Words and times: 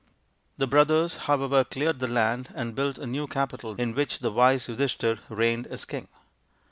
The 0.57 0.65
brothers, 0.65 1.15
however, 1.29 1.63
cleared 1.63 1.99
the 1.99 2.07
land 2.07 2.49
and 2.55 2.73
built 2.73 2.97
a 2.97 3.05
new 3.05 3.27
capital, 3.27 3.75
in 3.75 3.93
which 3.93 4.17
the 4.17 4.31
wise 4.31 4.65
Yudhish 4.65 4.97
thir 4.97 5.19
reigned 5.29 5.67
as 5.67 5.85
king. 5.85 6.07